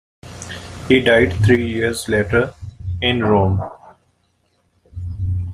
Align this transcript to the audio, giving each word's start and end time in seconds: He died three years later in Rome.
He 0.87 0.99
died 0.99 1.31
three 1.45 1.63
years 1.67 2.09
later 2.09 2.55
in 3.03 3.23
Rome. 3.23 3.61